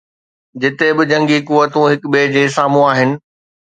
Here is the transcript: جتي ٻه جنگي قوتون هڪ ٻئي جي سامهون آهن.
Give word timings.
جتي 0.61 0.87
ٻه 0.97 1.03
جنگي 1.11 1.39
قوتون 1.47 1.85
هڪ 1.91 2.01
ٻئي 2.13 2.25
جي 2.33 2.43
سامهون 2.57 2.85
آهن. 2.91 3.09